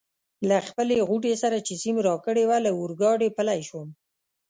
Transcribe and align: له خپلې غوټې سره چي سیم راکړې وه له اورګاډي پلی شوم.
له 0.49 0.57
خپلې 0.67 0.97
غوټې 1.07 1.33
سره 1.43 1.57
چي 1.67 1.73
سیم 1.81 1.97
راکړې 2.07 2.43
وه 2.49 2.57
له 2.65 2.71
اورګاډي 2.77 3.29
پلی 3.37 3.59
شوم. 3.67 3.87